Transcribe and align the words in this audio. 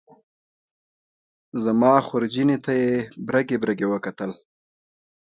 زما 1.63 1.93
خورجینې 2.07 2.57
ته 2.65 2.71
یې 2.81 2.93
برګې 3.27 3.57
برګې 3.63 3.87
وکتل. 3.89 4.31